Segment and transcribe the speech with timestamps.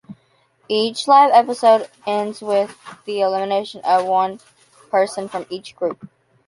[0.67, 4.39] Each live episode ends with the elimination of one
[4.89, 6.09] person from each group.